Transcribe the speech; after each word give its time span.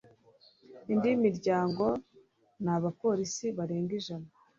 indi 0.91 1.09
miryango 1.25 1.85
n 2.63 2.65
abapolisi 2.75 3.45
barenga 3.57 3.91
ijana 3.99 4.29